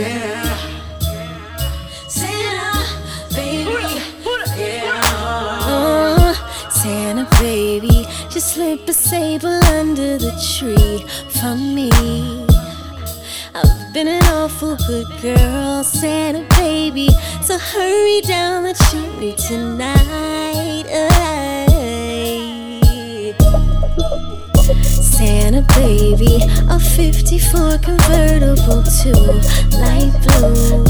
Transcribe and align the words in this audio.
Uh-huh. 0.00 0.58
Santa 6.70 7.26
baby. 7.40 8.06
Just 8.30 8.54
slip 8.54 8.88
a 8.88 8.92
sable 8.92 9.60
under 9.74 10.16
the 10.18 10.30
tree 10.56 11.04
for 11.40 11.56
me. 11.56 11.90
I've 13.54 13.92
been 13.92 14.08
an 14.08 14.24
awful 14.26 14.76
good 14.86 15.08
girl, 15.20 15.82
Santa 15.82 16.46
baby. 16.56 17.08
So 17.42 17.58
hurry 17.58 18.20
down 18.20 18.62
the 18.64 18.74
chimney 18.90 19.34
tonight. 19.34 20.86
Ay. 20.88 22.18
Santa 25.18 25.62
baby, 25.74 26.38
54 26.98 27.78
convertible 27.78 28.82
too 28.82 29.12
light 29.78 30.10
blue. 30.20 30.84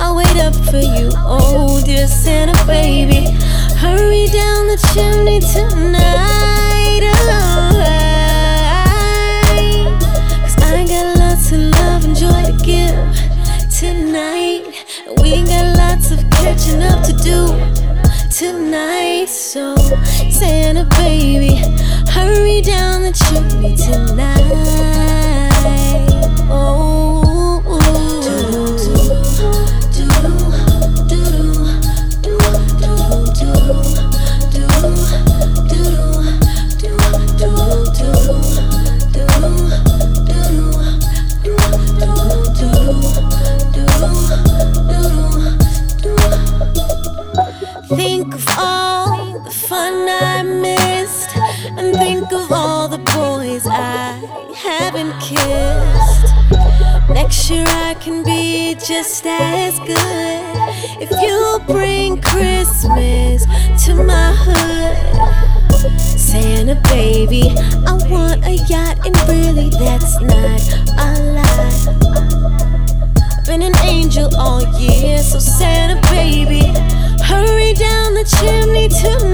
I'll 0.00 0.16
wait 0.16 0.36
up 0.38 0.54
for 0.54 0.78
you, 0.78 1.10
oh 1.16 1.82
dear 1.84 2.06
Santa 2.06 2.54
baby. 2.66 3.30
Hurry 3.76 4.26
down 4.28 4.68
the 4.68 4.78
chimney 4.94 5.40
tonight. 5.40 7.02
Cause 10.40 10.56
I 10.62 10.86
got 10.88 11.18
lots 11.18 11.52
of 11.52 11.60
love 11.60 12.06
and 12.06 12.16
joy 12.16 12.44
to 12.46 12.56
give 12.64 12.96
tonight. 13.68 14.64
We 15.20 15.44
got 15.44 15.76
lots 15.76 16.10
of 16.10 16.24
catching 16.30 16.82
up 16.82 17.04
to 17.04 17.12
do 17.12 17.48
tonight. 18.32 19.26
So, 19.28 19.76
Santa 20.30 20.86
baby, 20.96 21.53
down 22.62 23.02
the 23.02 23.12
chimney 23.12 23.74
tonight. 23.76 24.40
Oh. 26.50 26.83
haven't 54.54 55.12
kissed. 55.20 56.34
Next 57.10 57.50
year 57.50 57.64
I 57.66 57.94
can 58.00 58.24
be 58.24 58.74
just 58.74 59.26
as 59.26 59.78
good 59.80 60.42
if 61.00 61.10
you 61.10 61.60
bring 61.66 62.20
Christmas 62.20 63.44
to 63.84 63.94
my 63.94 64.32
hood. 64.36 64.96
Santa 66.00 66.80
baby, 66.88 67.50
I 67.86 67.92
want 68.08 68.44
a 68.44 68.54
yacht, 68.68 69.06
and 69.06 69.16
really 69.28 69.70
that's 69.70 70.20
not 70.20 70.62
a 70.98 71.10
lie. 71.36 71.84
Been 73.46 73.62
an 73.62 73.76
angel 73.84 74.34
all 74.36 74.62
year, 74.80 75.18
so 75.22 75.38
Santa 75.38 76.00
baby, 76.10 76.72
hurry 77.22 77.74
down 77.74 78.14
the 78.14 78.24
chimney 78.24 78.88
tonight. 78.88 79.33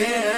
yeah. 0.00 0.29